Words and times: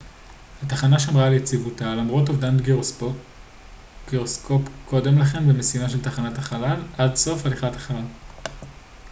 התחנה 0.63 0.99
שמרה 0.99 1.27
על 1.27 1.33
יציבותה 1.33 1.85
למרות 1.95 2.29
אובדן 2.29 2.57
גירוסקופ 4.09 4.67
קודם 4.85 5.17
לכן 5.19 5.47
במשימה 5.47 5.89
של 5.89 6.01
תחנת 6.03 6.37
החלל 6.37 6.81
עד 6.97 7.15
סוף 7.15 7.45
הליכת 7.45 7.75
החלל 7.75 8.03